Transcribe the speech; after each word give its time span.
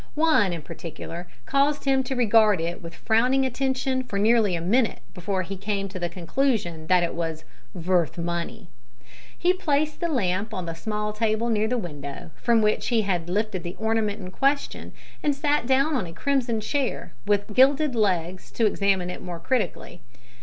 One 0.15 0.51
in 0.51 0.63
particular 0.63 1.27
caused 1.45 1.85
him 1.85 2.01
to 2.05 2.15
regard 2.15 2.59
it 2.59 2.81
with 2.81 2.95
frowning 2.95 3.45
attention 3.45 4.01
for 4.03 4.17
nearly 4.17 4.55
a 4.55 4.59
minute 4.59 5.01
before 5.13 5.43
he 5.43 5.55
came 5.55 5.87
to 5.89 5.99
the 5.99 6.09
conclusion 6.09 6.87
that 6.87 7.03
it 7.03 7.13
was 7.13 7.43
"vurth 7.77 8.17
munny." 8.17 8.67
He 9.37 9.53
placed 9.53 9.99
the 9.99 10.07
lamp 10.07 10.55
on 10.55 10.65
the 10.65 10.73
small 10.73 11.13
table 11.13 11.49
near 11.49 11.67
the 11.67 11.77
window, 11.77 12.31
from 12.35 12.63
which 12.63 12.87
he 12.87 13.03
had 13.03 13.29
lifted 13.29 13.61
the 13.61 13.75
ornament 13.77 14.19
in 14.19 14.31
question, 14.31 14.91
and 15.21 15.35
sat 15.35 15.67
down 15.67 15.93
on 15.95 16.07
a 16.07 16.13
crimson 16.13 16.61
chair 16.61 17.13
with 17.27 17.53
gilded 17.53 17.93
legs 17.93 18.49
to 18.53 18.65
examine 18.65 19.11
it 19.11 19.21
more 19.21 19.39
critically. 19.39 20.01